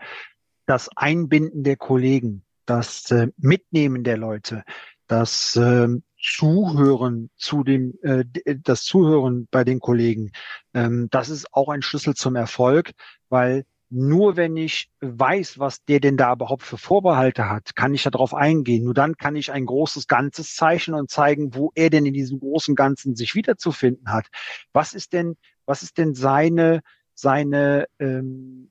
[0.66, 4.64] das Einbinden der Kollegen, das äh, Mitnehmen der Leute,
[5.08, 5.88] das äh,
[6.36, 8.24] Zuhören zu dem, äh,
[8.64, 10.32] das Zuhören bei den Kollegen,
[10.74, 12.92] ähm, das ist auch ein Schlüssel zum Erfolg,
[13.30, 18.04] weil nur wenn ich weiß, was der denn da überhaupt für Vorbehalte hat, kann ich
[18.04, 18.84] darauf eingehen.
[18.84, 22.40] Nur dann kann ich ein großes Ganzes zeichnen und zeigen, wo er denn in diesem
[22.40, 24.28] großen Ganzen sich wiederzufinden hat.
[24.74, 26.82] Was ist denn, was ist denn seine,
[27.16, 28.70] seine ähm,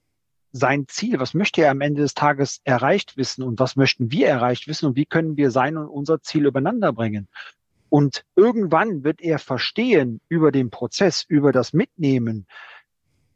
[0.53, 4.29] sein Ziel, was möchte er am Ende des Tages erreicht wissen und was möchten wir
[4.29, 7.29] erreicht wissen und wie können wir sein und unser Ziel übereinander bringen.
[7.91, 12.47] Und irgendwann wird er verstehen über den Prozess, über das Mitnehmen,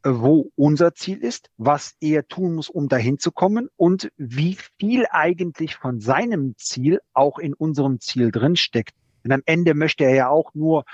[0.05, 4.59] äh, wo unser Ziel ist, was er tun muss, um dahin zu kommen und wie
[4.79, 8.95] viel eigentlich von seinem Ziel auch in unserem Ziel drin steckt.
[9.25, 10.85] Denn am Ende möchte er ja auch nur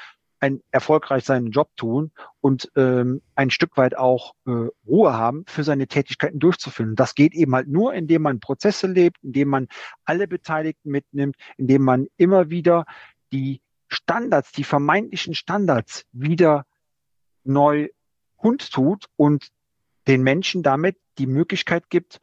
[0.41, 5.65] ein erfolgreich seinen Job tun und ähm, ein Stück weit auch äh, Ruhe haben, für
[5.65, 6.95] seine Tätigkeiten durchzuführen.
[6.95, 9.69] Das geht eben halt nur, indem man Prozesse lebt, indem man
[10.05, 12.85] alle Beteiligten mitnimmt, indem man immer wieder
[13.33, 16.67] die Standards, die vermeintlichen Standards wieder
[17.45, 17.89] neu
[18.37, 19.49] kundtut und
[20.07, 22.21] den Menschen damit die Möglichkeit gibt,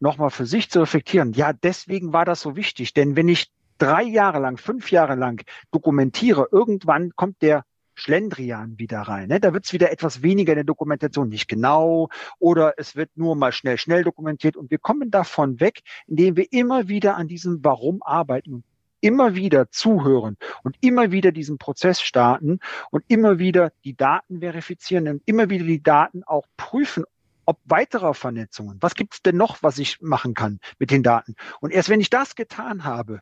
[0.00, 1.32] nochmal für sich zu reflektieren.
[1.32, 2.94] Ja, deswegen war das so wichtig.
[2.94, 7.64] Denn wenn ich drei Jahre lang, fünf Jahre lang dokumentiere, irgendwann kommt der
[7.94, 9.28] Schlendrian wieder rein.
[9.28, 9.40] Ne?
[9.40, 13.34] Da wird es wieder etwas weniger in der Dokumentation, nicht genau, oder es wird nur
[13.34, 17.64] mal schnell, schnell dokumentiert und wir kommen davon weg, indem wir immer wieder an diesem
[17.64, 18.64] Warum arbeiten
[19.00, 22.58] immer wieder zuhören und immer wieder diesen Prozess starten
[22.90, 27.04] und immer wieder die Daten verifizieren und immer wieder die Daten auch prüfen,
[27.44, 31.34] ob weiterer Vernetzungen, was gibt es denn noch, was ich machen kann mit den Daten.
[31.60, 33.20] Und erst wenn ich das getan habe,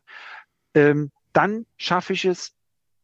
[0.77, 2.53] ähm, dann schaffe ich es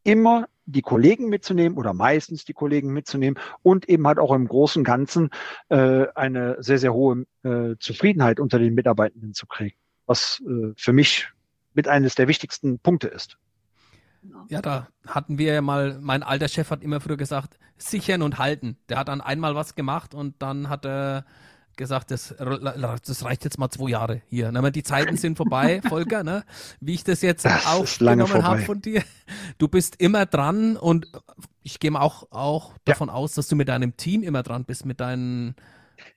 [0.04, 4.82] immer die Kollegen mitzunehmen oder meistens die Kollegen mitzunehmen und eben halt auch im Großen
[4.82, 5.30] Ganzen
[5.68, 10.92] äh, eine sehr, sehr hohe äh, Zufriedenheit unter den Mitarbeitenden zu kriegen, was äh, für
[10.92, 11.28] mich
[11.74, 13.36] mit eines der wichtigsten Punkte ist.
[14.48, 18.38] Ja, da hatten wir ja mal, mein alter Chef hat immer früher gesagt, sichern und
[18.38, 18.78] halten.
[18.88, 21.26] Der hat dann einmal was gemacht und dann hat er
[21.76, 24.52] gesagt, das, das reicht jetzt mal zwei Jahre hier.
[24.52, 24.72] Ne?
[24.72, 26.44] Die Zeiten sind vorbei, Volker, ne?
[26.80, 29.02] wie ich das jetzt das aufgenommen habe von dir.
[29.58, 31.06] Du bist immer dran und
[31.62, 32.76] ich gehe mal auch, auch ja.
[32.86, 35.56] davon aus, dass du mit deinem Team immer dran bist, mit deinen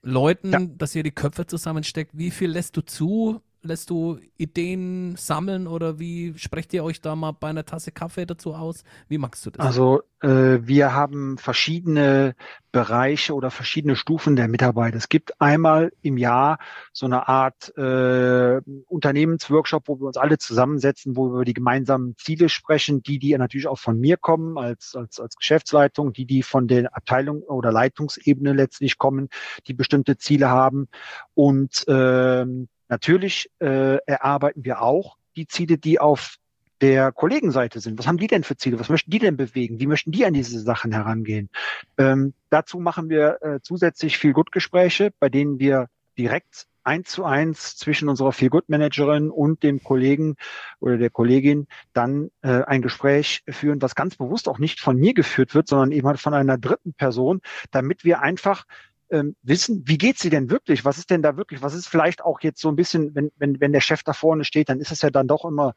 [0.02, 0.60] Leuten, ja.
[0.60, 2.12] dass ihr die Köpfe zusammensteckt.
[2.17, 3.41] Wie viel lässt du zu?
[3.67, 8.25] Lässt du Ideen sammeln oder wie sprecht ihr euch da mal bei einer Tasse Kaffee
[8.25, 8.84] dazu aus?
[9.08, 9.65] Wie magst du das?
[9.65, 12.36] Also äh, wir haben verschiedene
[12.71, 14.95] Bereiche oder verschiedene Stufen der Mitarbeit.
[14.95, 16.58] Es gibt einmal im Jahr
[16.91, 22.15] so eine Art äh, Unternehmensworkshop, wo wir uns alle zusammensetzen, wo wir über die gemeinsamen
[22.17, 26.43] Ziele sprechen, die, die natürlich auch von mir kommen als, als, als Geschäftsleitung, die, die
[26.43, 29.30] von der Abteilung oder Leitungsebene letztlich kommen,
[29.67, 30.88] die bestimmte Ziele haben.
[31.34, 36.38] Und ähm, Natürlich äh, erarbeiten wir auch die Ziele, die auf
[36.82, 37.97] der Kollegenseite sind.
[37.97, 38.80] Was haben die denn für Ziele?
[38.80, 39.80] Was möchten die denn bewegen?
[39.80, 41.50] Wie möchten die an diese Sachen herangehen?
[41.97, 47.76] Ähm, dazu machen wir äh, zusätzlich viel Gut-Gespräche, bei denen wir direkt eins zu eins
[47.76, 50.36] zwischen unserer Feel Good Managerin und dem Kollegen
[50.80, 55.13] oder der Kollegin dann äh, ein Gespräch führen, was ganz bewusst auch nicht von mir
[55.13, 58.65] geführt wird, sondern eben halt von einer dritten Person, damit wir einfach
[59.10, 60.86] ähm, wissen, wie geht sie denn wirklich?
[60.86, 61.62] Was ist denn da wirklich?
[61.62, 64.43] Was ist vielleicht auch jetzt so ein bisschen, wenn, wenn, wenn der Chef da vorne
[64.43, 65.74] steht, dann ist es ja dann doch immer,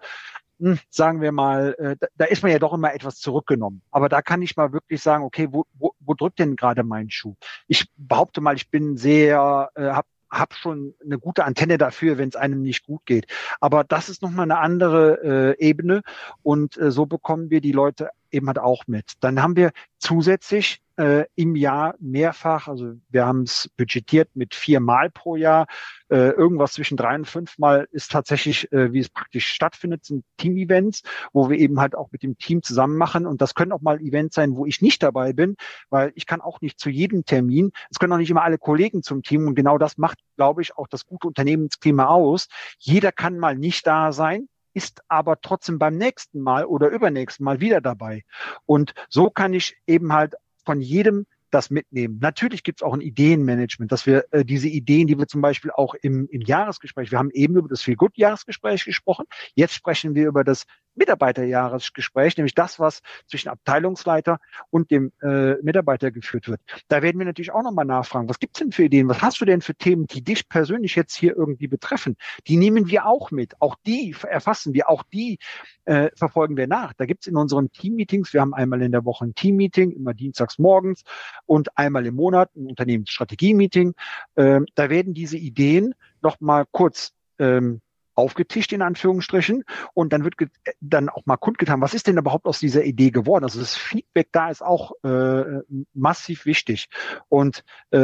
[0.58, 3.82] hm, sagen wir mal, äh, da, da ist man ja doch immer etwas zurückgenommen.
[3.90, 7.10] Aber da kann ich mal wirklich sagen, okay, wo, wo, wo drückt denn gerade mein
[7.10, 7.34] Schuh?
[7.66, 12.28] Ich behaupte mal, ich bin sehr, äh, habe habe schon eine gute Antenne dafür, wenn
[12.28, 13.26] es einem nicht gut geht.
[13.60, 16.02] Aber das ist nochmal eine andere äh, Ebene
[16.42, 19.14] und äh, so bekommen wir die Leute eben halt auch mit.
[19.20, 25.08] Dann haben wir zusätzlich äh, im Jahr mehrfach, also wir haben es budgetiert mit viermal
[25.08, 25.66] pro Jahr,
[26.10, 31.02] äh, irgendwas zwischen drei und fünfmal ist tatsächlich, äh, wie es praktisch stattfindet, sind Team-Events,
[31.32, 33.26] wo wir eben halt auch mit dem Team zusammen machen.
[33.26, 35.56] Und das können auch mal Events sein, wo ich nicht dabei bin,
[35.88, 39.02] weil ich kann auch nicht zu jedem Termin, es können auch nicht immer alle Kollegen
[39.02, 39.46] zum Team.
[39.46, 42.48] Und genau das macht, glaube ich, auch das gute Unternehmensklima aus.
[42.78, 47.60] Jeder kann mal nicht da sein, ist aber trotzdem beim nächsten Mal oder übernächsten Mal
[47.60, 48.24] wieder dabei.
[48.66, 50.34] Und so kann ich eben halt
[50.70, 52.20] von jedem das mitnehmen.
[52.20, 55.72] Natürlich gibt es auch ein Ideenmanagement, dass wir äh, diese Ideen, die wir zum Beispiel
[55.72, 59.24] auch im, im Jahresgespräch, wir haben eben über das Feel Good Jahresgespräch gesprochen,
[59.56, 64.38] jetzt sprechen wir über das Mitarbeiterjahresgespräch, nämlich das, was zwischen Abteilungsleiter
[64.70, 66.60] und dem äh, Mitarbeiter geführt wird.
[66.88, 69.44] Da werden wir natürlich auch nochmal nachfragen, was gibt's denn für Ideen, was hast du
[69.44, 72.16] denn für Themen, die dich persönlich jetzt hier irgendwie betreffen?
[72.46, 75.38] Die nehmen wir auch mit, auch die erfassen wir, auch die
[75.84, 76.92] äh, verfolgen wir nach.
[76.94, 80.58] Da gibt's in unseren Teammeetings, wir haben einmal in der Woche ein Teammeeting, immer dienstags
[80.58, 81.02] morgens
[81.46, 83.94] und einmal im Monat ein Unternehmensstrategie-Meeting.
[84.36, 87.80] Äh, da werden diese Ideen nochmal kurz ähm,
[88.20, 90.34] aufgetischt in Anführungsstrichen und dann wird
[90.80, 93.44] dann auch mal kundgetan, was ist denn überhaupt aus dieser Idee geworden?
[93.44, 95.60] Also das Feedback da ist auch äh,
[95.94, 96.88] massiv wichtig
[97.28, 97.98] und äh,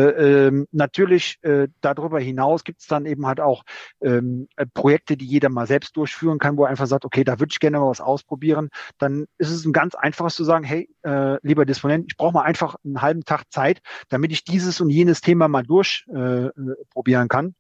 [0.47, 3.65] äh, natürlich äh, darüber hinaus gibt es dann eben halt auch
[4.01, 7.51] ähm, Projekte, die jeder mal selbst durchführen kann, wo er einfach sagt, okay, da würde
[7.53, 8.71] ich gerne mal was ausprobieren.
[8.99, 12.43] Dann ist es ein ganz einfaches zu sagen, hey, äh, lieber Disponent, ich brauche mal
[12.43, 17.55] einfach einen halben Tag Zeit, damit ich dieses und jenes Thema mal durchprobieren äh, kann.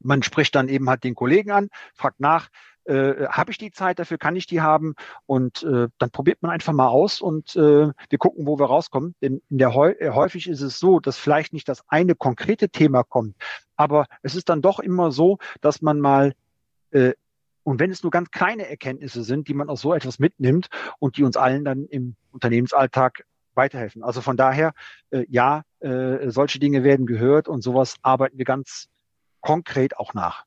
[0.00, 2.48] Man spricht dann eben halt den Kollegen an, fragt nach,
[2.84, 4.94] äh, habe ich die Zeit dafür, kann ich die haben?
[5.26, 9.14] Und äh, dann probiert man einfach mal aus und äh, wir gucken, wo wir rauskommen.
[9.22, 13.02] Denn in der äh, häufig ist es so, dass vielleicht nicht das eine konkrete Thema
[13.04, 13.36] kommt,
[13.76, 16.34] aber es ist dann doch immer so, dass man mal
[16.90, 17.12] äh,
[17.62, 21.18] und wenn es nur ganz kleine Erkenntnisse sind, die man aus so etwas mitnimmt und
[21.18, 24.02] die uns allen dann im Unternehmensalltag weiterhelfen.
[24.02, 24.72] Also von daher,
[25.10, 28.88] äh, ja, äh, solche Dinge werden gehört und sowas arbeiten wir ganz
[29.40, 30.44] konkret auch nach.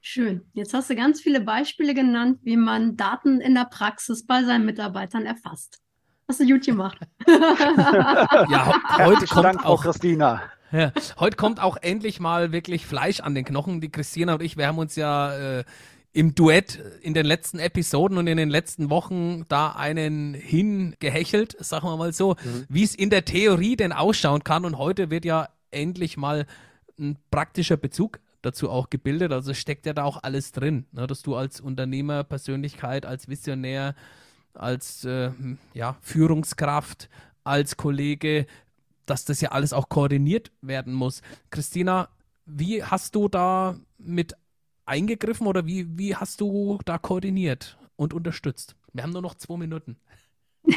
[0.00, 0.42] Schön.
[0.52, 4.66] Jetzt hast du ganz viele Beispiele genannt, wie man Daten in der Praxis bei seinen
[4.66, 5.80] Mitarbeitern erfasst.
[6.28, 6.98] Hast du gut gemacht.
[7.26, 10.42] ja, heute kommt Dank, auch Christina.
[10.72, 13.80] Ja, heute kommt auch endlich mal wirklich Fleisch an den Knochen.
[13.80, 15.64] Die Christina und ich, wir haben uns ja äh,
[16.12, 21.86] im Duett in den letzten Episoden und in den letzten Wochen da einen hingehechelt, sagen
[21.86, 22.64] wir mal so, mhm.
[22.68, 24.64] wie es in der Theorie denn ausschauen kann.
[24.64, 26.46] Und heute wird ja endlich mal
[26.98, 29.32] ein praktischer Bezug dazu auch gebildet.
[29.32, 31.06] Also steckt ja da auch alles drin, ne?
[31.06, 33.94] dass du als Unternehmer, Persönlichkeit, als Visionär,
[34.52, 35.30] als äh,
[35.72, 37.08] ja, Führungskraft,
[37.42, 38.46] als Kollege,
[39.06, 41.22] dass das ja alles auch koordiniert werden muss.
[41.50, 42.08] Christina,
[42.46, 44.34] wie hast du da mit
[44.86, 48.76] eingegriffen oder wie, wie hast du da koordiniert und unterstützt?
[48.92, 49.96] Wir haben nur noch zwei Minuten.
[50.66, 50.76] ich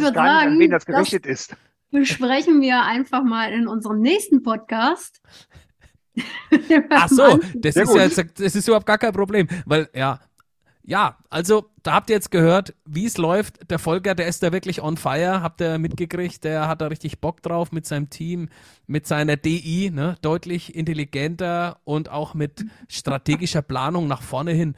[0.00, 1.56] gar sagen, nicht, an wen das gerichtet ist
[1.92, 5.20] besprechen wir einfach mal in unserem nächsten Podcast.
[6.90, 10.20] Ach so, das ist, ja, das ist überhaupt gar kein Problem, weil ja,
[10.84, 13.70] ja, also da habt ihr jetzt gehört, wie es läuft.
[13.70, 17.20] Der Volker, der ist da wirklich on fire, habt ihr mitgekriegt, der hat da richtig
[17.20, 18.48] Bock drauf mit seinem Team,
[18.86, 24.74] mit seiner DI, ne, deutlich intelligenter und auch mit strategischer Planung nach vorne hin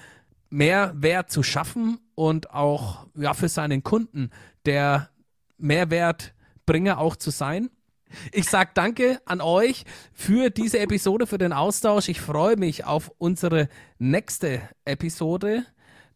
[0.51, 4.31] mehr Wert zu schaffen und auch ja für seinen Kunden
[4.67, 5.09] der
[5.59, 6.35] Mehrwert
[6.67, 7.71] Bringer auch zu sein.
[8.33, 12.09] Ich sage danke an euch für diese Episode, für den Austausch.
[12.09, 15.65] Ich freue mich auf unsere nächste Episode.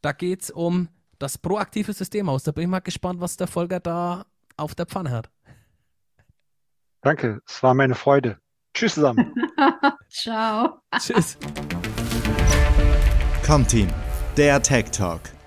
[0.00, 2.44] Da geht es um das proaktive System aus.
[2.44, 5.30] Da bin ich mal gespannt, was der Volker da auf der Pfanne hat.
[7.00, 8.38] Danke, es war meine Freude.
[8.74, 9.34] Tschüss zusammen.
[10.08, 10.80] Ciao.
[10.98, 11.37] Tschüss.
[13.66, 13.88] Team,
[14.37, 15.38] der Tech Talk.